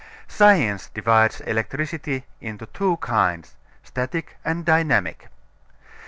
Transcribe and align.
Science 0.27 0.89
divides 0.95 1.41
electricity 1.41 2.25
into 2.39 2.65
two 2.65 2.97
kinds 2.97 3.55
static 3.83 4.35
and 4.43 4.65
dynamic. 4.65 5.27